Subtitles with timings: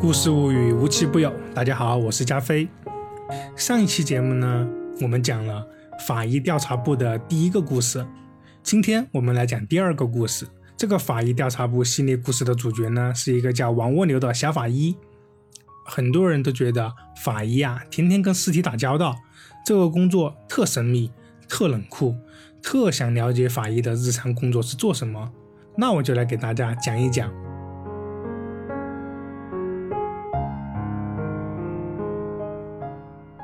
[0.00, 1.34] 故事物语无奇不有。
[1.52, 2.68] 大家好，我是加菲。
[3.56, 4.68] 上一期节目呢，
[5.00, 5.66] 我们讲了
[6.06, 8.06] 法医调查部的第一个故事。
[8.62, 10.46] 今天我们来讲第二个故事。
[10.76, 14.94] 这个法医调查部系列故事的主角呢，是一个叫王蜗牛的小法医。
[15.84, 19.16] 很多人都觉得法医啊，天天跟尸体打交道，
[19.66, 21.10] 这个工作特神秘、
[21.48, 22.14] 特冷酷，
[22.62, 25.32] 特想了解法医的日常工作是做什么。
[25.76, 27.47] 那我就来给大家讲一讲。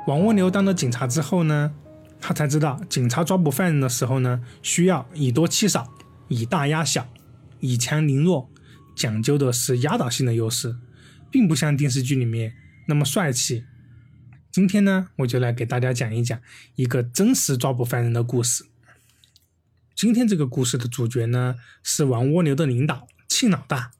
[0.07, 1.75] 王蜗牛当了警察之后呢，
[2.21, 5.95] 他才知道警察抓捕犯人的时候呢，需要以多欺少，
[6.29, 7.09] 以大压小，
[7.61, 8.51] 以强凌弱，
[8.95, 10.77] 讲究的是压倒性的优势，
[11.31, 12.55] 并不像电视剧里面
[12.87, 13.65] 那么帅气。
[14.53, 16.39] 今天呢，我就来给大家讲一讲
[16.75, 18.67] 一个真实抓捕犯人的故事。
[19.95, 23.93] 今天这个故事的主角呢，是王蜗牛的领导庆老大。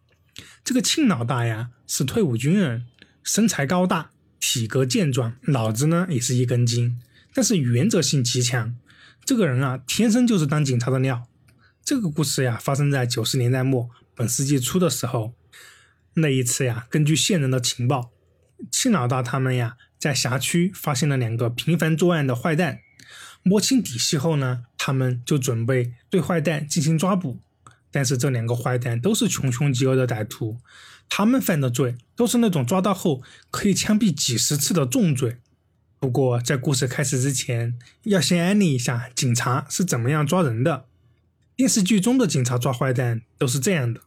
[0.63, 2.87] 这个庆老大呀，是退伍军人，
[3.23, 4.11] 身材高大。
[4.47, 7.01] 体格健壮，脑子呢也是一根筋，
[7.33, 8.77] 但是原则性极强。
[9.25, 11.27] 这个人啊，天生就是当警察的料。
[11.83, 15.33] 这个故事呀，发生在九十年代末本世纪初的时候。
[16.17, 18.13] 那一次呀，根据线人的情报，
[18.71, 22.81] 庆老大他们呀，在辖区发现了两个频繁作案的坏蛋。
[23.43, 27.41] 摸清底细后呢，他们就准备对坏蛋进行抓捕。
[27.91, 30.59] 但是这两个坏蛋都是穷凶极恶的歹徒。
[31.09, 35.37] 他们犯的罪都是那种抓到后可以枪毙几十次的重罪。
[36.01, 40.85] 不过，在故事开始之前，要先安利一下警察是怎么样抓人的。
[41.57, 44.03] 电视剧中的警察抓坏蛋都是这样的：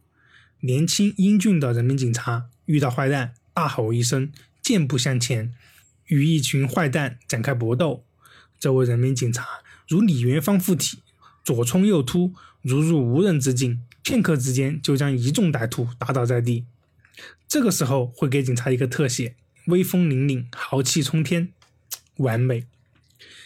[0.60, 4.32] 年轻英俊的人民警察遇到坏蛋，大吼一声，
[4.62, 5.54] 箭步向前，
[6.08, 8.04] 与一群坏蛋展开搏斗。
[8.60, 9.48] 这位人民警察
[9.88, 11.00] 如李元芳附体，
[11.44, 16.66] 左冲右突，如入无人之境，片刻之间就将一众歹徒打倒在地。
[17.48, 19.36] 这个时候会给警察一个特写，
[19.68, 21.54] 威风凛凛，豪气冲天，
[22.18, 22.66] 完美。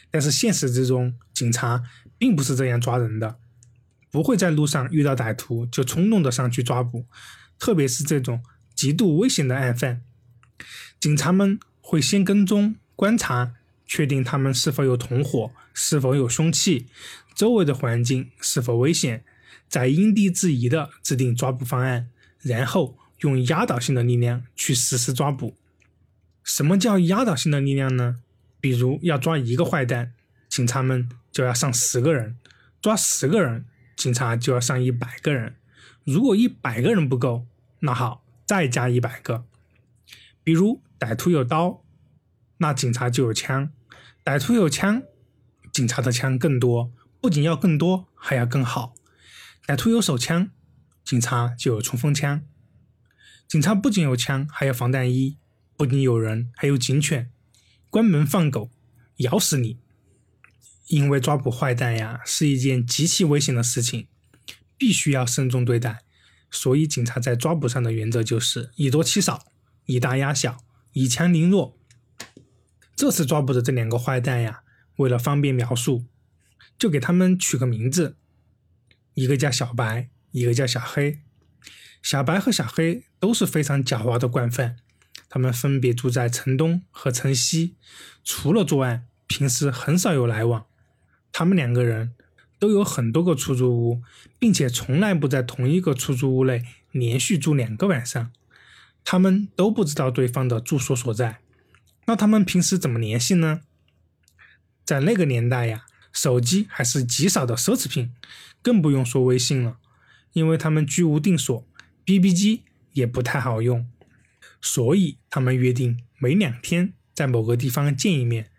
[0.09, 1.83] 但是现实之中，警察
[2.17, 3.37] 并不是这样抓人的，
[4.09, 7.05] 不会在路上遇到歹徒就冲动的上去抓捕，
[7.59, 10.01] 特别是这种极度危险的案犯，
[10.99, 13.53] 警察们会先跟踪观察，
[13.85, 16.87] 确定他们是否有同伙，是否有凶器，
[17.35, 19.23] 周围的环境是否危险，
[19.69, 22.09] 再因地制宜的制定抓捕方案，
[22.41, 22.97] 然后。
[23.21, 25.57] 用压倒性的力量去实施抓捕。
[26.43, 28.17] 什么叫压倒性的力量呢？
[28.59, 30.13] 比如要抓一个坏蛋，
[30.49, 32.35] 警察们就要上十个人；
[32.81, 33.65] 抓十个人，
[33.95, 35.55] 警察就要上一百个人。
[36.03, 37.45] 如果一百个人不够，
[37.79, 39.45] 那好，再加一百个。
[40.43, 41.83] 比如歹徒有刀，
[42.57, 43.69] 那警察就有枪；
[44.23, 45.03] 歹徒有枪，
[45.71, 48.95] 警察的枪更多，不仅要更多，还要更好。
[49.67, 50.49] 歹徒有手枪，
[51.03, 52.43] 警察就有冲锋枪。
[53.51, 55.35] 警察不仅有枪，还有防弹衣；
[55.75, 57.29] 不仅有人，还有警犬，
[57.89, 58.71] 关门放狗，
[59.17, 59.77] 咬死你！
[60.87, 64.07] 因为抓捕坏蛋呀，是一件极其危险的事情，
[64.77, 65.99] 必须要慎重对待。
[66.49, 69.43] 所以，警察在抓捕上的原则就是以多欺少，
[69.85, 70.63] 以大压小，
[70.93, 71.77] 以强凌弱。
[72.95, 74.61] 这次抓捕的这两个坏蛋呀，
[74.95, 76.05] 为了方便描述，
[76.79, 78.15] 就给他们取个名字，
[79.13, 81.19] 一个叫小白，一个叫小黑。
[82.01, 84.77] 小白和小黑都是非常狡猾的惯犯，
[85.29, 87.75] 他们分别住在城东和城西，
[88.23, 90.65] 除了作案，平时很少有来往。
[91.31, 92.13] 他们两个人
[92.59, 94.01] 都有很多个出租屋，
[94.37, 98.31] 并且从来不在同一个出租屋内连续住两个晚上。
[99.03, 101.39] 他们都不知道对方的住所所在，
[102.05, 103.61] 那他们平时怎么联系呢？
[104.83, 108.11] 在那个年代呀，手机还是极少的奢侈品，
[108.61, 109.77] 更不用说微信了，
[110.33, 111.65] 因为他们居无定所。
[112.03, 112.63] B B 机
[112.93, 113.87] 也不太好用，
[114.59, 118.49] 所以他们约定每两天在某个地方见一面。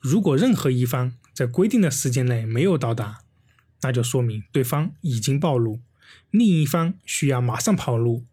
[0.00, 3.20] 如果任何一方在规定的时间内没有到达，
[3.82, 5.80] 那就说明对方已经暴露，
[6.30, 8.24] 另一方需要马上跑路。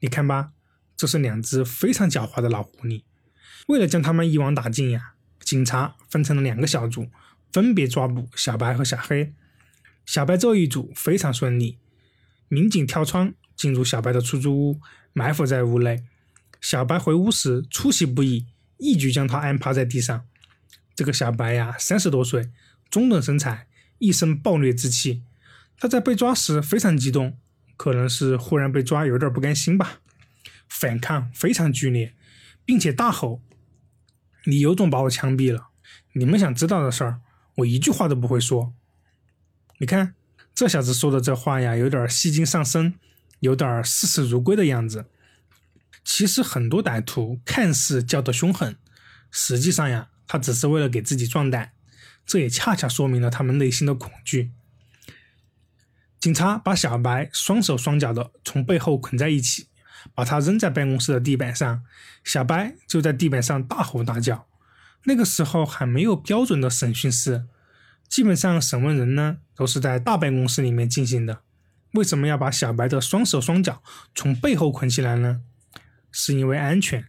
[0.00, 0.52] 你看吧，
[0.96, 3.02] 这是两只非常狡猾的老狐狸。
[3.68, 7.08] 为了将他们一网打尽呀，警察分成了两个小组，
[7.52, 9.32] 分别抓捕小白和小黑。
[10.04, 11.78] 小白这一组非常顺利，
[12.48, 13.34] 民警跳窗。
[13.62, 14.80] 进入小白的出租屋，
[15.12, 16.02] 埋伏在屋内。
[16.60, 18.44] 小白回屋时出其不意，
[18.76, 20.26] 一举将他按趴在地上。
[20.96, 22.50] 这个小白呀，三十多岁，
[22.90, 23.68] 中等身材，
[23.98, 25.22] 一身暴虐之气。
[25.78, 27.38] 他在被抓时非常激动，
[27.76, 30.00] 可能是忽然被抓有点不甘心吧，
[30.68, 32.16] 反抗非常剧烈，
[32.64, 33.40] 并且大吼
[34.46, 35.68] ：“你有种把我枪毙了！
[36.14, 37.20] 你们想知道的事儿，
[37.58, 38.74] 我一句话都不会说。”
[39.78, 40.16] 你看
[40.52, 42.94] 这小子说的这话呀，有点戏精上身。
[43.42, 45.06] 有点视死如归的样子。
[46.04, 48.76] 其实很多歹徒看似叫得凶狠，
[49.30, 51.72] 实际上呀，他只是为了给自己壮胆。
[52.24, 54.52] 这也恰恰说明了他们内心的恐惧。
[56.20, 59.66] 警察把小白双手双脚的从背后捆在一起，
[60.14, 61.82] 把他扔在办公室的地板上。
[62.22, 64.46] 小白就在地板上大吼大叫。
[65.04, 67.46] 那个时候还没有标准的审讯室，
[68.08, 71.42] 基本上审问人呢都是在大办公室里面进行的。
[71.92, 73.82] 为什么要把小白的双手双脚
[74.14, 75.42] 从背后捆起来呢？
[76.10, 77.06] 是因为安全。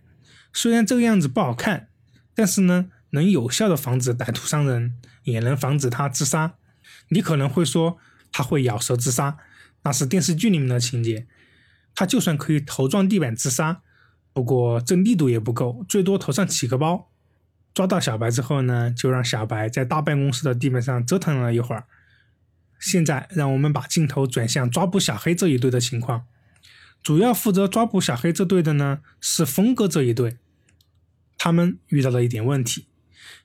[0.54, 1.90] 虽然这个样子不好看，
[2.34, 2.90] 但是呢。
[3.16, 4.96] 能有效的防止歹徒伤人，
[5.26, 6.56] 也能防止他自杀。
[7.10, 8.00] 你可能会说
[8.32, 9.38] 他会咬舌自杀，
[9.84, 11.28] 那是电视剧里面的情节。
[11.94, 13.84] 他就算可以头撞地板自杀，
[14.34, 17.12] 不过这力度也不够，最多头上起个包。
[17.72, 21.86] 抓到小白之后呢，就让小白在大办公室的地板上折腾了一会儿。
[22.84, 26.26] 现在让我们把镜头转向抓捕小黑这一队的情况。
[27.02, 30.38] 主要负责抓捕小黑这队的呢是峰哥这一队，
[31.38, 32.88] 他们遇到了一点问题。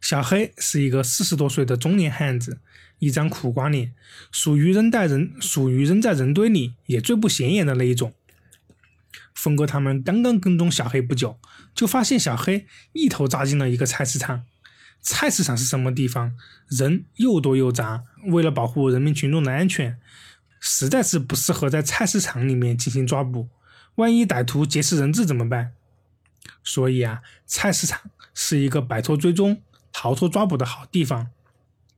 [0.01, 2.59] 小黑是一个四十多岁的中年汉子，
[2.99, 3.95] 一张苦瓜脸，
[4.33, 8.13] 属于扔在人属于扔在人堆里也最不显眼的那一种。
[9.35, 11.39] 峰哥他们刚刚跟踪小黑不久，
[11.75, 14.45] 就发现小黑一头扎进了一个菜市场。
[15.01, 16.37] 菜市场是什么地方？
[16.69, 19.99] 人又多又杂，为了保护人民群众的安全，
[20.61, 23.49] 实在是不适合在菜市场里面进行抓捕。
[23.97, 25.73] 万一歹徒劫持人质怎么办？
[26.63, 29.63] 所以啊，菜市场是一个摆脱追踪。
[29.91, 31.31] 逃脱抓捕的好地方，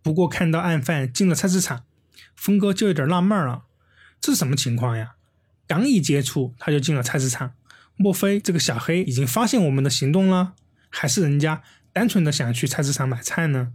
[0.01, 1.85] 不过看到案犯进了菜市场，
[2.35, 3.65] 峰哥就有点纳闷了，
[4.19, 5.17] 这是什么情况呀？
[5.67, 7.53] 刚一接触他就进了菜市场，
[7.97, 10.55] 莫非这个小黑已经发现我们的行动了？
[10.89, 11.63] 还是人家
[11.93, 13.75] 单纯的想去菜市场买菜呢？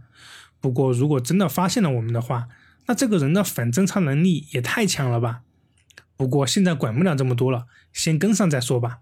[0.60, 2.48] 不过如果真的发现了我们的话，
[2.86, 5.42] 那这个人的反侦查能力也太强了吧？
[6.16, 9.00] 不过现在管不了这么多了，先跟上再说吧。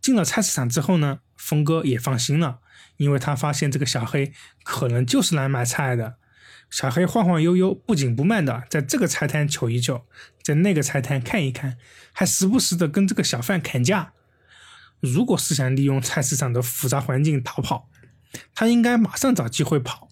[0.00, 2.60] 进了菜市场之后呢，峰哥也放心了。
[2.96, 4.32] 因为他发现这个小黑
[4.62, 6.16] 可能就是来买菜的。
[6.70, 10.06] 小黑晃晃悠悠、不紧不慢的在这个菜摊瞅一瞅，
[10.42, 11.76] 在那个菜摊看一看，
[12.12, 14.14] 还时不时的跟这个小贩砍价。
[15.00, 17.90] 如果是想利用菜市场的复杂环境逃跑，
[18.54, 20.05] 他应该马上找机会跑，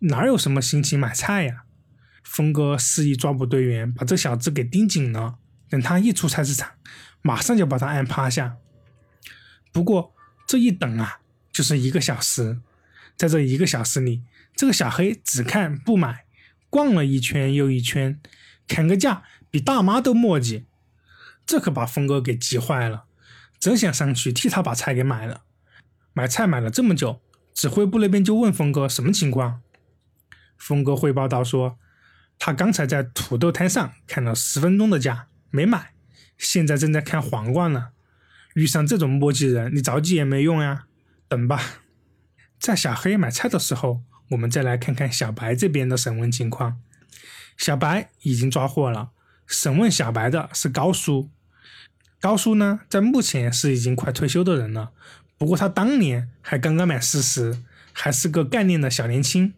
[0.00, 1.64] 哪有什么心情买菜呀？
[2.22, 6.72] 峰哥示意抓捕队员把这小子给盯紧了，等他一出菜市场，
[7.22, 8.56] 马上就把他按趴下。
[9.72, 10.14] 不过
[10.46, 11.20] 这一等啊！
[11.50, 12.60] 就是一个小时，
[13.16, 14.22] 在这一个小时里，
[14.54, 16.26] 这个小黑只看不买，
[16.70, 18.20] 逛了一圈又一圈，
[18.68, 20.64] 砍个价比大妈都磨叽，
[21.44, 23.06] 这可把峰哥给急坏了，
[23.58, 25.42] 真想上去替他把菜给买了。
[26.12, 27.20] 买菜买了这么久，
[27.52, 29.62] 指挥部那边就问峰哥什么情况。
[30.58, 31.78] 峰哥汇报道说，
[32.38, 35.92] 他刚才在土豆摊上砍了十分钟的价没买，
[36.36, 37.88] 现在正在看黄瓜呢。
[38.54, 40.86] 遇上这种磨叽人，你着急也没用呀。
[41.28, 41.62] 等吧，
[42.58, 46.80] 在小黑买菜的时候，我们再来看看小白这边的审问情况。
[47.56, 49.10] 小白已经抓获了，
[49.46, 51.30] 审问小白的是高叔。
[52.20, 54.90] 高叔呢，在目前是已经快退休的人了，
[55.36, 57.62] 不过他当年还刚刚满四十，
[57.92, 59.54] 还是个干练的小年轻。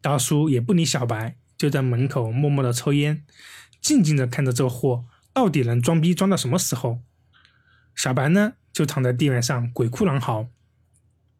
[0.00, 3.24] 大叔也不理小白，就在门口默默的抽烟，
[3.80, 7.00] 静静的看着这货到底能装逼装到什么时候。
[7.94, 10.48] 小白呢，就躺在地板上鬼哭狼嚎。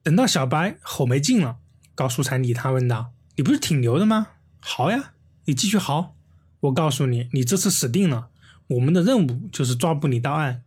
[0.02, 1.59] 等到小白吼没劲了，
[1.95, 4.29] 高叔才理他问道：“你不是挺牛的吗？
[4.61, 5.12] 嚎呀，
[5.45, 6.17] 你继续嚎。
[6.61, 8.29] 我告诉你，你这次死定了。
[8.67, 10.62] 我们的任务就是抓捕你到案，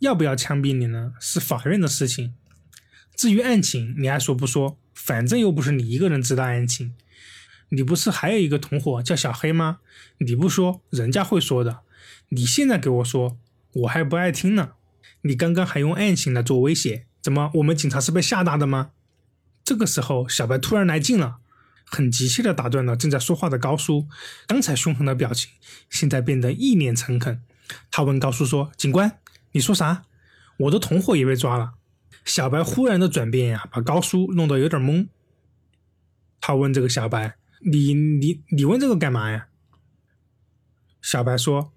[0.00, 1.12] 要不要枪毙你呢？
[1.20, 2.34] 是法院的事情。
[3.14, 6.94] 至于案情，你爱说不说，反正又不是你一个人知道案情。
[7.70, 9.78] 你不是还有一个同伙叫小黑吗？
[10.18, 11.80] 你不说，人家会说的。
[12.28, 13.36] 你现在给我说，
[13.72, 14.72] 我还不爱听呢。
[15.22, 17.50] 你刚刚还用案情来做威胁。”怎么？
[17.54, 18.90] 我们警察是被吓大的吗？
[19.64, 21.38] 这个时候，小白突然来劲了，
[21.84, 24.06] 很急切地打断了正在说话的高叔。
[24.46, 25.50] 刚才凶狠的表情，
[25.90, 27.42] 现在变得一脸诚恳。
[27.90, 29.18] 他问高叔说：“警官，
[29.50, 30.04] 你说啥？
[30.58, 31.72] 我的同伙也被抓了。”
[32.24, 35.08] 小白忽然的转变呀，把高叔弄得有点懵。
[36.40, 37.34] 他问这个小白
[37.70, 39.48] ：“你你你问这个干嘛呀？”
[41.02, 41.72] 小白说：“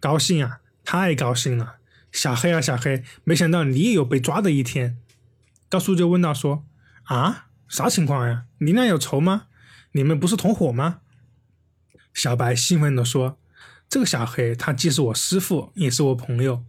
[0.00, 1.76] 高兴啊，太高兴了。”
[2.12, 4.98] 小黑啊，小黑，没想到你也有被抓的一天。
[5.68, 6.64] 高叔就问道：“说
[7.04, 8.44] 啊，啥情况呀？
[8.58, 9.46] 你俩有仇吗？
[9.92, 11.00] 你们不是同伙吗？”
[12.14, 13.38] 小白兴奋地说
[13.90, 16.64] ：“这个小黑，他既是我师傅，也是我朋友，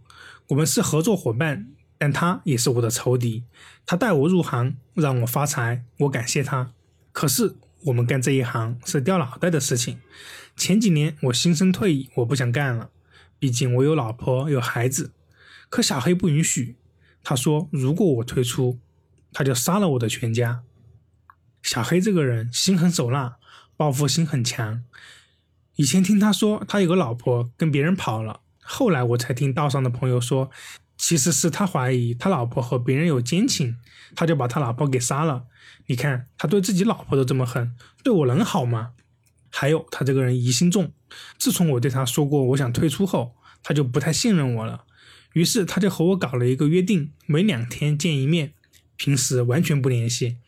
[0.48, 3.44] 我们是合作伙伴，但他也是我的仇敌。
[3.86, 6.72] 他带我入行，让我发财，我感谢他。
[7.12, 7.54] 可是
[7.84, 9.98] 我们干这一行是掉脑袋的事情。
[10.56, 12.90] 前几年我心生退意，我不想干了，
[13.38, 15.12] 毕竟我有老婆有孩子。”
[15.68, 16.76] 可小黑不允许，
[17.22, 18.78] 他说如果我退出，
[19.32, 20.62] 他就杀了我的全家。
[21.60, 23.36] 小黑这个人心狠手辣，
[23.76, 24.84] 报复心很强。
[25.74, 30.50] 以前听他说他有个老婆跟别人跑了，后来我才听道上的朋友说，
[30.96, 33.76] 其实是他怀疑他老婆和别人有奸情，
[34.14, 35.44] 他就把他老婆给杀了。
[35.86, 38.92] 你看他对自己老婆都这么狠，对我能好吗？
[39.50, 40.92] 还有他这个人疑心重，
[41.38, 44.84] 自从我对他说过我想退出后，他就不太信任我了。
[45.34, 48.54] 于是他就和我搞了一个约定，每两天见一面，
[48.96, 50.38] 平时完全不联系。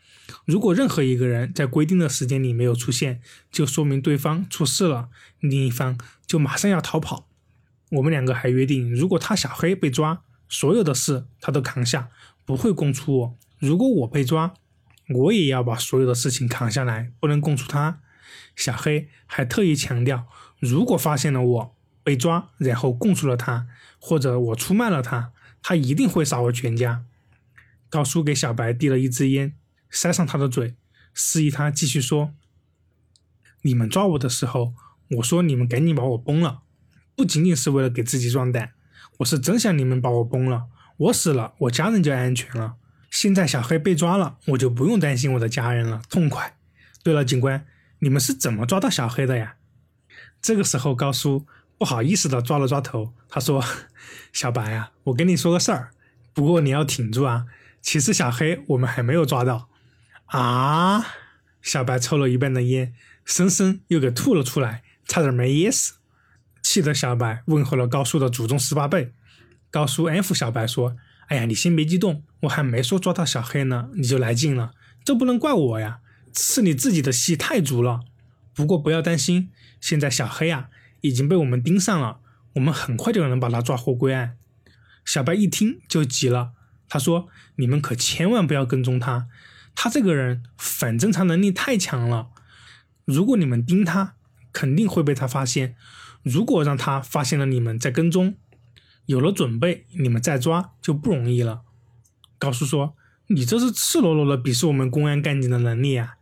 [0.45, 7.27] 如果任何一个人在规定的时间里没有出现，就说明对方出事了，另一方就马上要逃跑。
[7.91, 12.09] 我们两个还约定，如果他小黑被抓，所有的事他都扛下，
[12.43, 14.53] 不会供出我；如果我被抓，
[15.07, 18.01] 我也要把所有的事情扛下来，不能供出他。
[18.55, 20.27] 小黑还特意强调，
[20.59, 23.67] 如果发现了我被抓，然后供出了他，
[23.99, 27.05] 或者我出卖了他，他一定会杀我全家。
[27.87, 29.55] 高叔给小白递了一支烟。
[29.91, 30.75] 塞上他的嘴，
[31.15, 32.33] 示意他继续说
[33.63, 34.75] ：“你们抓我的时候，
[35.17, 36.61] 我说你们赶紧把我崩了，
[37.15, 38.73] 不仅仅是为了给自己壮胆，
[39.19, 40.67] 我是真想你们把我崩了。
[40.97, 42.75] 我死了，我家人就安全了。
[43.09, 46.57] 现在小黑被抓了，我就不用担心我的家人了，痛快。
[47.03, 47.65] 对了，警官，
[47.99, 49.55] 你们是怎么抓到小黑的呀？”
[50.41, 51.45] 这个时候，高叔
[51.77, 53.63] 不好意思的抓了抓头，他说
[54.31, 55.91] ：“小白啊，我跟你说个事儿，
[56.33, 57.45] 不过你要挺住啊。
[57.81, 59.69] 其实小黑我们还没有抓到。”
[60.27, 61.05] 啊！
[61.61, 62.93] 小白抽了一半的烟，
[63.25, 65.95] 生生又给吐了出来，差点没噎死。
[66.71, 69.11] 气得小白问候了高叔的祖宗十八辈。
[69.71, 70.95] 高叔安抚小白说
[71.25, 78.01] ：“哎呀，你先别激动，我还没说抓到小黑呢，你就来劲了，这不能怪我呀，是你自己的戏太足了。
[78.53, 79.49] 不过不要担心，
[79.81, 80.69] 现在小黑啊
[81.01, 82.19] 已经被我们盯上了，
[82.53, 84.37] 我们很快就能把他抓获归案。”
[85.03, 86.51] 小白一听就急了，
[86.87, 89.27] 他说：“你们可千万不要跟踪他。”
[89.73, 92.29] 他这个人反侦查能力太强了，
[93.05, 94.13] 如果你们盯他，
[94.53, 95.75] 肯定会被他发现。
[96.29, 98.35] 如果让他发现了你们在跟踪，
[99.05, 101.61] 有了准备，你们再抓就不容易了。
[102.37, 102.95] 高叔说
[103.27, 106.15] ：“你这是赤裸裸的鄙视我们公安干警的能力啊！”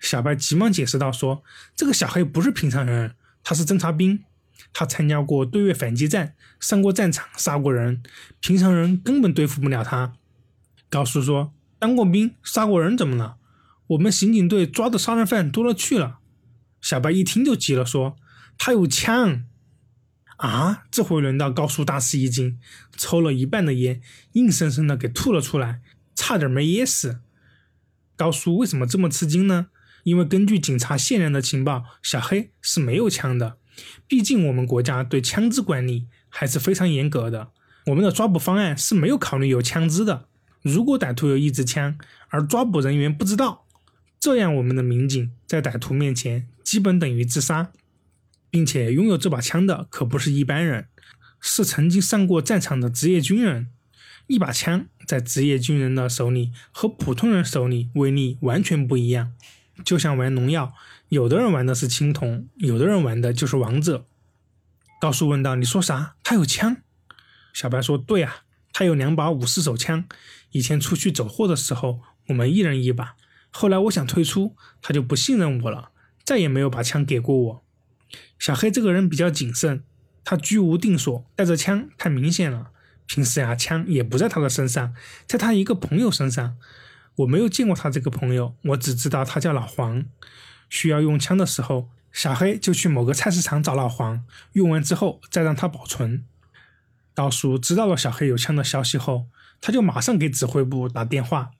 [0.00, 1.42] 小白急忙解释道：“说
[1.74, 4.24] 这个小黑不是平常人，他是侦察兵，
[4.72, 8.02] 他参加过对越反击战，上过战场，杀过人，
[8.40, 10.12] 平常人根本对付不了他。”
[10.90, 11.52] 高叔说。
[11.78, 13.36] 当过兵，杀过人，怎么了？
[13.88, 16.20] 我们刑警队抓的杀人犯多了去了。
[16.80, 18.16] 小白一听就急了，说
[18.58, 19.44] ：“他有枪！”
[20.36, 20.84] 啊！
[20.90, 22.58] 这回轮到高叔大吃一惊，
[22.94, 25.80] 抽了一半的烟，硬生生的给吐了出来，
[26.14, 27.20] 差点没噎死。
[28.16, 29.68] 高叔为什么这么吃惊呢？
[30.02, 33.56] 因为根据警察线人的情报，小黑是没有枪的。
[34.06, 37.50] 毕竟我们国家对枪支管理还是非常严格的，
[37.86, 40.28] 我们的抓捕方案是没有考虑有枪支的。
[40.60, 41.98] 如果歹徒有一支枪，
[42.28, 43.66] 而抓捕人员不知道，
[44.20, 47.72] 这样我们的民警在歹徒面前基本等于自杀，
[48.56, 50.88] 并且拥有这把枪的可不是一般人，
[51.42, 53.68] 是曾经上过战场的职业军人。
[54.28, 59.34] 一把枪在职业军人的手里和普通人手里威力完全不一样，
[59.84, 60.72] 就像玩农药，
[61.10, 64.06] 有的人玩的是青铜，有的人玩的就是王者。
[64.98, 66.16] 高叔问道：“你说啥？
[66.24, 66.78] 他有枪？”
[67.52, 70.06] 小白说：“对啊。”他有两把五四手枪，
[70.52, 73.16] 以前出去走货的时候，我们一人一把。
[73.50, 75.90] 后来我想退出，他就不信任我了，
[76.24, 77.65] 再也没有把枪给过我。
[78.38, 79.82] 小黑这个人比较谨慎，
[80.24, 82.70] 他居无定所，带着枪太明显了。
[83.06, 84.94] 平时呀，枪也不在他的身上，
[85.26, 86.56] 在他一个朋友身上。
[87.16, 90.04] 我没有见过他这个朋友，我只知道他叫老黄。
[90.68, 96.24] 需要用枪的时候，小黑就去某个菜市场找老黄，用完之后再让他保存。
[97.14, 99.28] 高叔知道了小黑有枪的消息后，
[99.60, 101.52] 他就马上给指挥部打电话，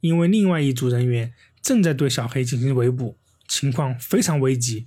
[0.00, 4.86] 因为另外一组人员正在对小黑进行围捕，情况非常危急。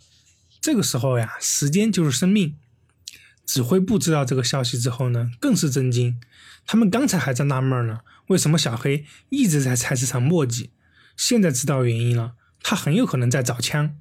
[0.63, 2.55] 这个时候呀，时间就是生命。
[3.45, 6.21] 指挥部知道这个消息之后呢，更是震惊。
[6.65, 10.69] 他们刚才还在纳闷呢，为什么小黑一直在菜市场磨叽？
[11.17, 13.97] 现在知道原因了，他很有可能在找枪。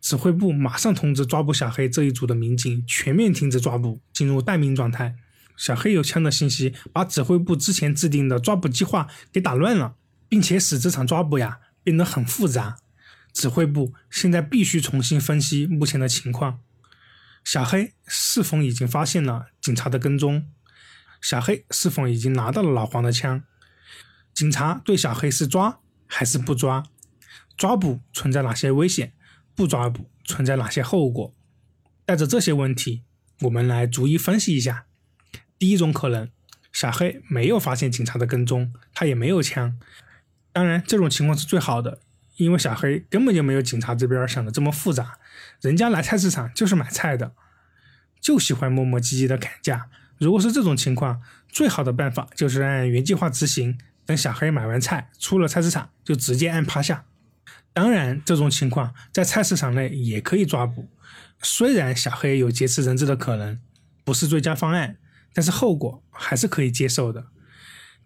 [0.00, 5.16] 指挥部马上通知抓捕小黑这一组的民警全面停止抓捕，进入待命状态。
[5.56, 9.96] 小黑有枪的信息，把指挥部之前制定的抓捕计划给打乱了，
[10.28, 12.76] 并且使这场抓捕呀变得很复杂。
[13.36, 16.60] 指挥部现在必须重新分析目前的情况：
[17.44, 20.50] 小黑是否已经发现了警察的跟踪？
[21.20, 23.44] 小黑是否已经拿到了老黄的枪？
[24.32, 26.84] 警察对小黑是抓还是不抓？
[27.58, 29.12] 抓捕存在哪些危险？
[29.54, 31.34] 不抓捕存在哪些后果？
[32.06, 33.04] 带着这些问题，
[33.42, 34.86] 我们来逐一分析一下。
[35.58, 36.30] 第一种可能，
[36.72, 39.78] 小黑没有发现警察的跟踪，他也没有枪。
[40.52, 42.00] 当然，这种情况是最好的，
[42.36, 45.18] 因为小黑根本就没有警察这边想的这么复杂。
[45.60, 47.32] 人家来菜市场就是买菜的，
[48.20, 49.88] 就喜欢磨磨唧唧的砍价。
[50.18, 53.78] 如果是这种情况，最好的办法就是按原计划执行。
[54.04, 57.06] 等小黑买完菜出了菜市场，就直接按趴下。
[57.72, 60.88] 当然，这种情况在菜市场内也可以抓捕。
[61.42, 63.60] 虽然小黑有劫持人质的可能，
[64.04, 64.96] 不是最佳方案，
[65.34, 67.26] 但是后果还是可以接受的。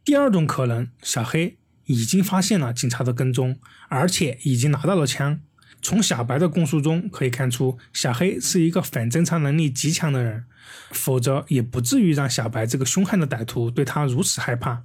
[0.03, 1.59] 第二种可能，小黑
[1.91, 5.41] 已经发现了警察的跟踪，而且已经拿到了枪。
[5.83, 10.45] 从小白的供述中可以看出，小黑是一个反侦查能力极强的人，
[10.93, 14.85] 否则也不至于让小白这个凶悍的歹徒对他如此害怕。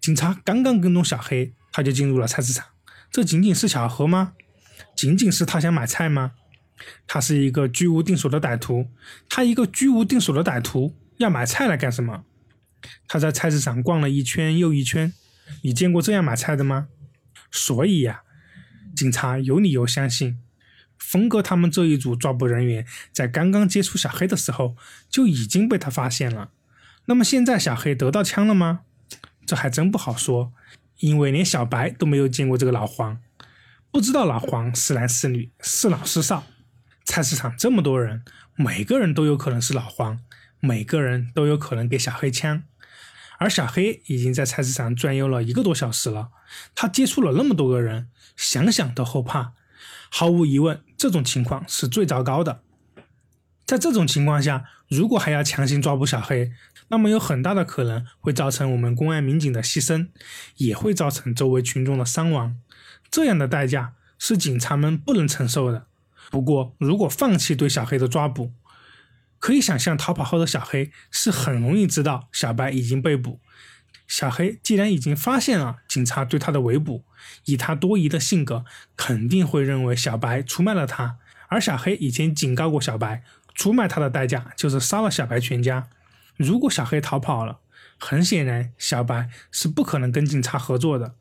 [0.00, 2.64] 警察刚刚跟踪小黑，他就进入了菜市场，
[3.10, 4.32] 这仅仅是巧合吗？
[4.96, 6.32] 仅仅是他想买菜吗？
[7.06, 8.88] 他是一个居无定所的歹徒，
[9.28, 12.24] 他一个居无定所的歹徒要买菜来干什么？
[13.08, 15.12] 他在菜市场逛了一圈又一圈，
[15.62, 16.88] 你见过这样买菜的吗？
[17.50, 18.22] 所以呀。
[18.94, 20.38] 警察有理由相信，
[20.96, 24.76] 峰哥他们这一组抓捕人员在刚刚接触小黑的时候
[25.10, 26.50] 就已经被他发现了。
[27.06, 28.82] 那么现在小黑得到枪了吗？
[29.44, 30.52] 这还真不好说，
[31.00, 33.20] 因为连小白都没有见过这个老黄，
[33.90, 36.44] 不知道老黄是男是女，是老是少。
[37.04, 38.22] 菜市场这么多人，
[38.54, 40.20] 每个人都有可能是老黄，
[40.60, 42.62] 每个人都有可能给小黑枪。
[43.38, 46.28] 而小黑已经在菜市场转悠了一个多小时了，
[46.74, 48.08] 他接触了那么多个人。
[48.36, 49.52] 想想都后怕，
[50.10, 52.62] 毫无疑问，这种情况是最糟糕的。
[53.64, 56.50] 在这种情况下，如果还要强行抓捕小黑，
[56.88, 60.08] 那么有很大的可能会造成我们公安民警的牺牲，
[60.56, 62.56] 也会造成周围群众的伤亡。
[63.08, 65.86] 这样的代价是警察们不能承受的。
[66.30, 68.52] 不过，如果放弃对小黑的抓捕，
[69.44, 73.40] 可以想象逃跑后的小黑是很容易知道小白已经被捕。
[74.08, 77.04] 小黑既然已经发现了警察对他的围捕，
[77.44, 78.64] 以他多疑的性格，
[78.96, 81.18] 肯定会认为小白出卖了他。
[81.48, 83.22] 而小黑以前警告过小白，
[83.54, 85.90] 出卖他的代价就是杀了小白全家。
[86.38, 87.58] 如果小黑逃跑了，
[87.98, 91.16] 很显然小白是不可能跟警察合作的，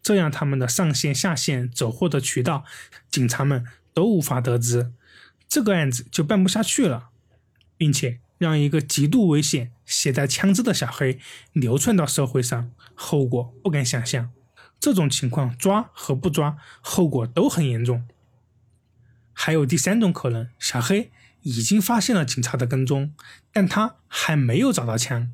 [0.00, 2.64] 这样他们的上线下线走货的渠道，
[3.10, 4.92] 警察们都无法得知，
[5.48, 7.08] 这个案子就办不下去了，
[7.78, 8.20] 并且。
[8.38, 11.18] 让一个极度危险、携带枪支的小黑
[11.52, 14.30] 流窜到社会上，后果不敢想象。
[14.78, 18.06] 这种情况抓和不抓，后果都很严重。
[19.32, 21.10] 还有第三种可能，小黑
[21.42, 23.12] 已经发现了警察的跟踪，
[23.52, 25.32] 但他还没有找到枪。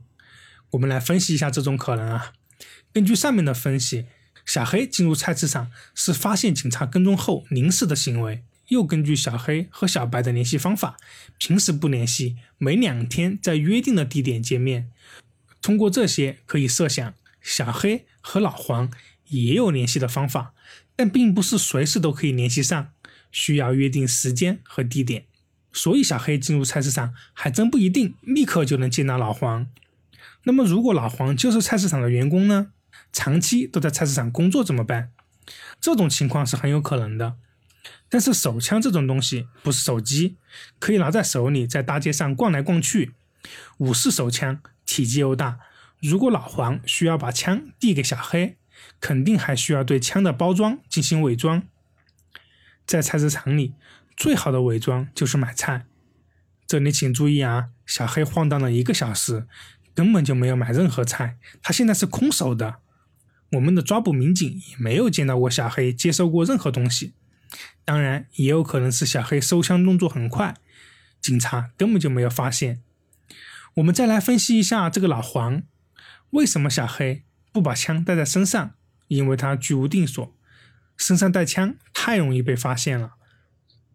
[0.70, 2.32] 我们来分析一下这种可能啊。
[2.94, 4.06] 根据上面的分析，
[4.46, 8.42] 小黑进入菜市场是发现警察跟踪后临时的行为。
[8.68, 10.96] 又根据小黑和小白的联系方法，
[11.38, 14.90] 平时不联系，每两天在约定的地点见面。
[15.60, 18.90] 通过这些，可以设想小黑和老黄
[19.28, 20.54] 也有联系的方法，
[20.94, 22.92] 但并不是随时都可以联系上，
[23.30, 25.24] 需要约定时间和地点。
[25.72, 29.66] 所以小黑进入菜市场还真不一定立刻就能见到老黄。
[30.44, 32.68] 那么，如果老黄就是菜市场的员工呢？
[33.12, 35.10] 长期都在菜市场工作怎么办？
[35.80, 37.36] 这种情况是很有可能的。
[38.08, 40.36] 但是手枪这种东西不是手机，
[40.78, 43.14] 可以拿在手里在大街上逛来逛去。
[43.78, 45.58] 武士手枪体积又大，
[46.00, 48.56] 如果老黄需要把枪递给小黑，
[49.00, 51.62] 肯定还需要对枪的包装进行伪装。
[52.86, 53.74] 在菜市场里，
[54.16, 55.86] 最好的伪装就是买菜。
[56.66, 59.46] 这里请注意啊，小黑晃荡了一个小时，
[59.94, 62.76] 根本就没有买任何菜，他现在是空手的。
[63.52, 67.12] 我们的抓捕民警也没有见到过小黑接收过任何东西。
[67.84, 70.56] 当然，也有可能是小黑收枪动作很快，
[71.20, 72.82] 警察根本就没有发现。
[73.74, 75.62] 我们再来分析一下这个老黄，
[76.30, 78.74] 为什么小黑不把枪带在身上？
[79.08, 80.34] 因为他居无定所，
[80.96, 83.14] 身上带枪太容易被发现了。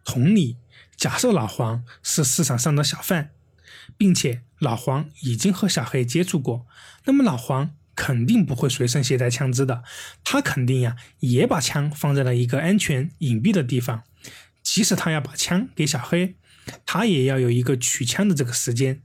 [0.05, 0.57] 同理，
[0.95, 3.31] 假设老黄是市场上的小贩，
[3.97, 6.67] 并且老黄已经和小黑接触过，
[7.05, 7.75] 那么老黄。
[7.99, 9.83] 肯定不会随身携带枪支的，
[10.23, 14.03] 他肯定呀也把枪放在了一个安全隐蔽的地方。
[14.63, 16.35] 即使他要把枪给小黑，
[16.85, 19.01] 他也要有一个取枪的这个时间。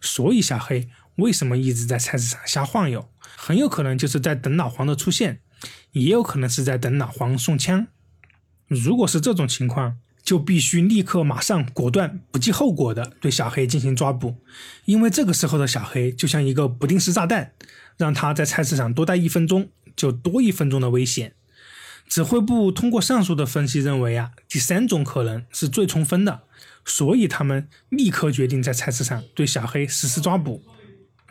[0.00, 3.10] 所以小黑为什么一直在菜市场瞎晃悠？
[3.36, 5.40] 很有可能就是在等老黄的出现，
[5.92, 7.88] 也有可能是在等老黄送枪。
[8.66, 14.36] 如果是这种情况，就必须立刻、马上、果断、不计后果的对小黑进行抓捕，
[14.86, 17.52] 因为这个时候的小黑就像一个不定时炸弹。
[17.98, 21.34] 让他在菜市场多待一分钟，就多一分钟的危险。
[22.08, 26.44] 指挥部通过上述的分析认为啊，第三种可能是最充分的，
[26.86, 30.64] 所以他们立刻决定在菜市场对小黑实施抓捕。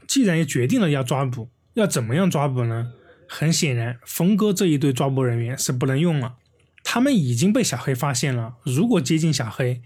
[0.05, 2.93] 既然也决定了要抓捕，要怎么样抓捕呢？
[3.27, 6.35] 很显然，峰哥这一队抓捕人员是不能用了。
[6.83, 9.81] 他们已经被小黑发现了，如果接近小黑，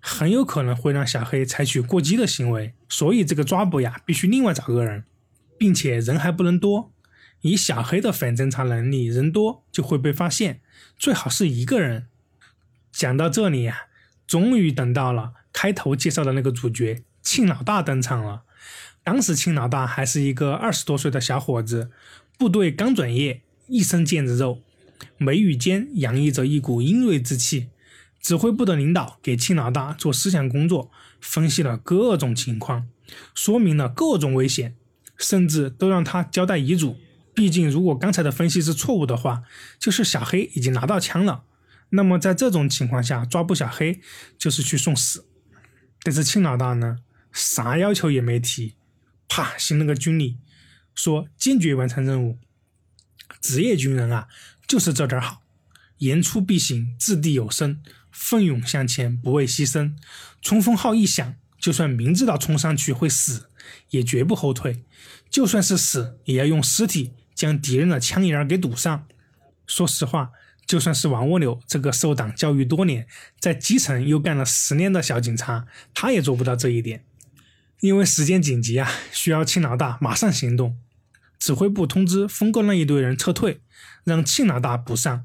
[0.00, 2.74] 很有可能会让小黑采取过激的行为。
[2.88, 5.04] 所以这个抓捕呀，必须另外找个人，
[5.60, 6.90] 并且人还不能多。
[7.42, 10.62] 以小黑的反侦查能力，人多就会被发现，
[10.96, 12.06] 最好是一个人。
[12.90, 13.82] 讲到这里呀，
[14.26, 18.44] 终于等到了开头介绍的那个主角庆老大登场了。
[19.04, 21.90] 当时庆老大还是一个二十多岁的小伙子，
[22.38, 24.62] 部队刚转业，一身腱子肉，
[25.18, 27.68] 眉宇间洋溢着一股阴锐之气。
[28.18, 32.88] 指挥部的领导给庆老大做思想工作，分析了各种情况，
[33.34, 34.74] 说明了各种危险，
[35.20, 36.98] 甚至都让他交代遗嘱。
[37.32, 39.44] 毕竟，如果刚才的分析是错误的话，
[39.78, 41.44] 就是小黑已经拿到枪了。
[41.90, 44.00] 那么在这种情况下抓捕小黑，
[44.38, 45.26] 就是去送死。
[46.02, 46.98] 但是庆老大呢，
[47.32, 48.74] 啥要求也没提，
[49.28, 50.38] 啪，行了个军礼，
[50.94, 52.38] 说坚决完成任务。
[53.40, 54.28] 职业军人啊，
[54.66, 55.42] 就是这点好，
[55.98, 57.80] 言出必行，掷地有声，
[58.10, 59.94] 奋勇向前，不畏牺牲。
[60.42, 63.49] 冲锋号一响，就算明知道冲上去会死，
[63.90, 64.84] 也绝不后退。
[65.28, 67.12] 就算是死，也要用尸体。
[67.32, 69.06] 将敌人的枪眼儿给堵上。
[69.66, 70.32] 说实话，
[70.66, 73.06] 就算是王蜗牛这个受党教育多年，
[73.38, 77.02] 在基层又干了十年的小警察，他也做不到这一点。
[77.80, 80.76] 因为时间紧急啊，需要庆老大马上行动。
[81.38, 83.62] 指挥部通知峰哥那一队人撤退，
[84.04, 85.24] 让庆老大补上。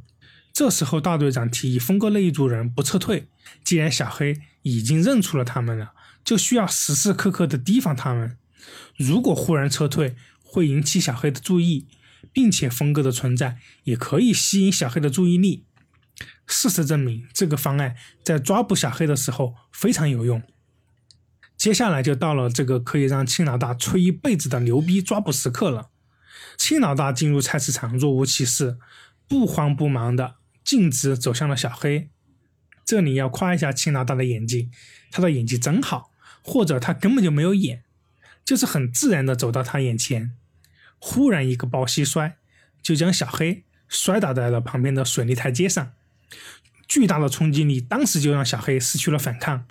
[0.53, 3.27] 这时候大队长提议峰哥那一组人不撤退，
[3.61, 5.91] 既然小黑已经认出了他们了，
[6.25, 8.37] 就需要时时刻刻的提防他们。
[8.97, 11.87] 如果忽然撤退，会引起小黑的注意。
[12.33, 15.63] 并且峰哥的存在也可以吸引小黑的注意力。
[16.47, 20.41] 事实证明，这个方案在抓捕小黑的时候非常有用。
[21.55, 25.91] 接下来就到了这个可以让青老大吹一辈子的牛逼抓捕时刻了。
[26.57, 28.77] 青老大进入菜市场，若无其事，
[29.27, 32.09] 不慌不忙的径直走向了小黑。
[32.83, 34.69] 这里要夸一下青老大的演技，
[35.11, 36.11] 他的演技真好，
[36.47, 37.81] 或者他根本就没有演，
[38.45, 40.31] 就是很自然的走到他眼前。
[40.99, 42.37] 忽然一个抱膝摔，
[42.83, 45.91] 就将小黑摔倒在了旁边的水泥台阶上。
[46.87, 49.65] 巨大的冲击力当时就让小黑失去了反抗。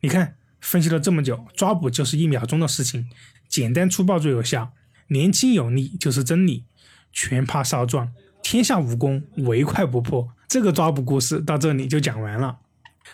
[0.00, 3.08] 你看，分析了这么久，抓捕就是一秒钟的事情，
[3.48, 4.72] 简单粗暴最有效，
[5.06, 6.64] 年轻有力就是真理。
[7.12, 10.34] 拳怕少壮，天下武功唯快不破。
[10.48, 12.58] 这个抓捕故事到这里就讲完了。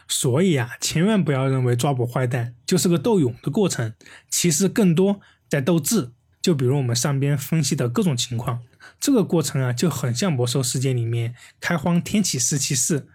[0.07, 3.95] 所以啊，千万不要认为抓捕坏蛋就是个斗勇的过程，
[4.29, 6.13] 其实更多在斗智。
[6.43, 8.61] 就比如我们上边分析的各种情况，
[9.01, 13.07] 这个过程啊就很像魔兽世界里面开荒天启四骑士，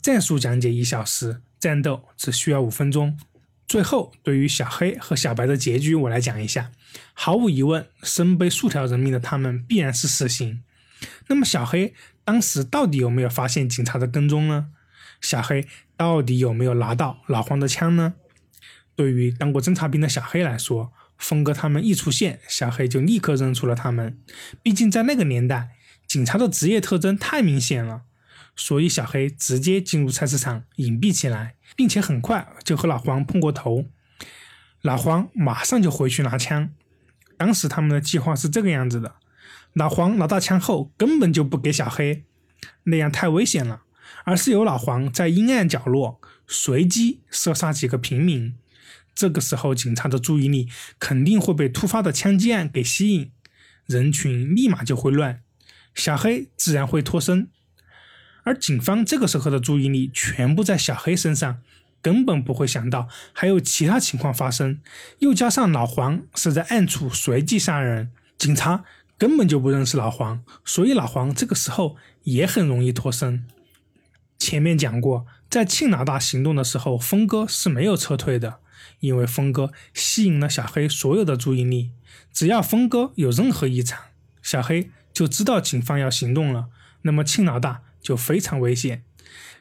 [0.00, 3.18] 战术讲解一小时，战斗只需要五分钟。
[3.66, 6.70] 最后，对于小黑和小白的结局，我来讲一下。
[7.12, 10.62] 毫无疑问，身背数条人命的他们必然是死刑。
[11.26, 11.92] 那么小黑
[12.24, 14.68] 当时到底有没有发现警察的跟踪呢？
[15.20, 18.14] 小黑到底有没有拿到老黄的枪呢？
[18.94, 24.18] 对于当过侦察兵的小黑来说，峰哥他们一出现，小黑就立刻认出了他们。
[24.62, 25.70] 毕竟在那个年代，
[26.06, 28.02] 警察的职业特征太明显了，
[28.56, 33.86] 所以小黑直接进入菜市场隐蔽起来，并且很快就和老黄碰过头。
[34.80, 36.70] 老黄马上就回去拿枪。
[37.36, 39.16] 当时他们的计划是这个样子的：
[39.72, 42.24] 老黄拿到枪后，根本就不给小黑，
[42.84, 43.82] 那样太危险了，
[44.24, 48.54] 而是由老黄在阴暗角落随机射杀几个平民。
[49.14, 50.68] 这个时候，警察的注意力
[51.00, 53.32] 肯定会被突发的枪击案给吸引，
[53.86, 55.40] 人群立马就会乱，
[55.94, 57.48] 小黑自然会脱身。
[58.44, 61.60] 而警方这个时候的注意力全部在小黑身上，
[62.00, 64.80] 根本不会想到还有其他情况发生。
[65.18, 68.84] 又加上老黄是在暗处随机杀人，警察
[69.18, 73.44] 根本就不认识老黄，所以老黄这个时候也很容易脱身。
[74.38, 78.60] 前面讲过，在庆老大行动的时候，峰哥是没有撤退的。
[79.00, 81.90] 因为峰哥吸引了小黑所有的注意力，
[82.32, 84.00] 只要峰哥有任何异常，
[84.42, 86.66] 小黑就知道警方要行动了，
[87.02, 89.04] 那么庆老大就非常危险。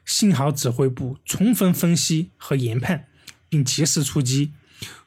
[0.05, 3.07] 幸好指挥部充分分析和研判，
[3.49, 4.53] 并及时出击。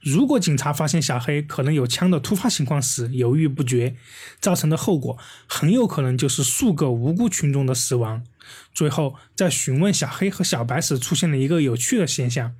[0.00, 3.96] 如果警察发现小黑可能有枪的突发情况时犹豫不决，
[4.40, 8.24] 造成的后果很有可能就是数个无辜群众的死亡。
[8.72, 12.54] 最后，在询问小黑和小白时，出现了一个有趣的现象。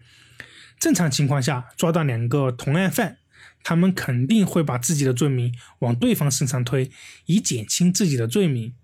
[0.78, 3.18] 正常情况下，抓到两个同案犯，
[3.62, 6.90] 他们肯定会把自己的罪名往对方身上推，
[7.26, 8.74] 以减轻自己的罪名。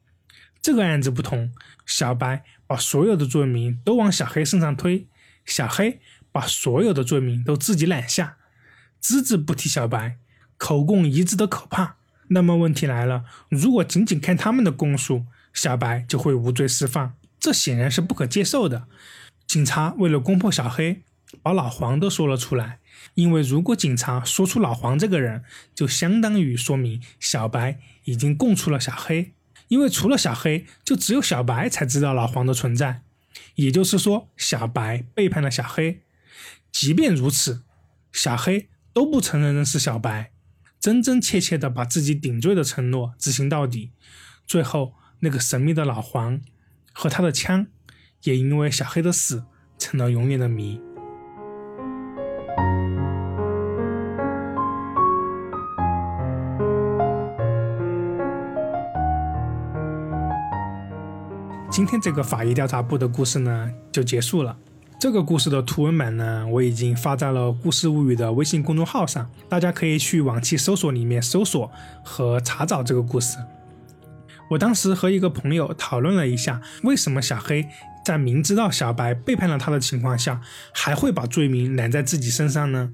[0.61, 1.53] 这个案子不同，
[1.87, 5.07] 小白把所有的罪名都往小黑身上推，
[5.45, 6.01] 小黑
[6.33, 8.37] 把所有的罪名都自己揽下，
[9.01, 10.19] 只字不提小白，
[10.57, 11.97] 口供一致的可怕。
[12.29, 18.87] 那么问题来了，如果仅仅看他们的供述，小白就会无罪释放，这显然是不可接受的。
[19.47, 21.03] 警察为了攻破小黑，
[21.43, 22.79] 把老黄都说了出来。
[23.15, 29.33] 因为如果警察说出老黄这个人，就相当于说明小白已经供出了小黑。
[29.69, 33.01] 因为除了小黑，就只有小白才知道老黄的存在。
[33.55, 36.03] 也就是说，小白背叛了小黑。
[36.71, 37.63] 即便如此，
[38.13, 40.33] 小黑都不承认认识小白，
[40.79, 43.93] 真真切切的把自己顶罪的承诺执行到底。
[44.47, 46.41] 最后，那个神秘的老黄
[46.93, 47.67] 和他的枪，
[48.25, 49.45] 也因为小黑的死
[49.79, 50.81] 成了永远的谜。
[61.71, 64.57] 今天这个法医调查部的故事呢，就结束了。
[64.99, 71.71] 这个故事的图文版呢，我已经发在了《故事物语》的微信公众号上，大家可以去往期搜索里面搜索
[72.03, 73.37] 和查找这个故事。
[74.51, 77.69] 我当时和一个朋友讨论了一下，为什么小黑
[78.05, 80.41] 在明知道小白背叛了他的情况下，
[80.73, 82.93] 还会把罪名揽在自己身上呢？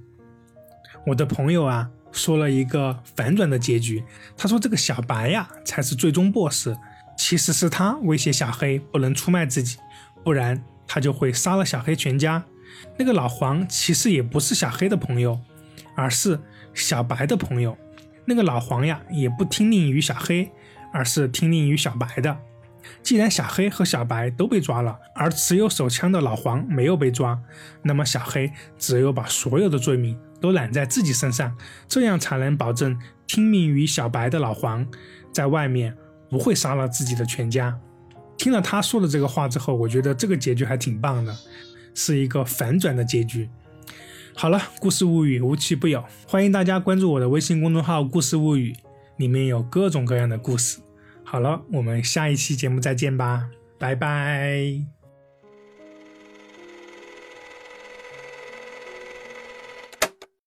[1.09, 4.03] 我的朋友啊，说了一个反转的结局。
[4.37, 6.71] 他说：“这个小白呀，才是最终 BOSS。”
[7.15, 9.77] 其实是他威胁小黑不能出卖自己，
[10.25, 12.43] 不然他就会杀了小黑全家。
[12.97, 15.39] 那个老黄其实也不是小黑的朋友，
[15.95, 16.41] 而是
[16.73, 17.77] 小白的朋友。
[18.25, 20.51] 那个老黄呀，也不听令于小黑，
[20.93, 22.37] 而是听令于小白的。
[23.03, 27.41] 既然小黑和小白都被抓了，而持有手枪的老黄没有被抓，
[27.83, 31.57] 那么小黑只有把所有的罪名都揽在自己身上，
[31.89, 34.87] 这样才能保证听命于小白的老黄
[35.33, 35.97] 在外面。
[36.33, 37.79] 不会杀了自己的全家。
[38.39, 41.37] 听了他说的这个话之后，我觉得这个结局还挺棒的，
[41.95, 43.51] 是一个反转的结局。
[44.35, 48.75] 好了，故事物语无奇不有，欢迎大家关注我的微信公众号“故事物语”，
[49.23, 50.81] 里面有各种各样的故事。
[51.23, 55.02] 好了，我们下一期节目再见吧，拜拜。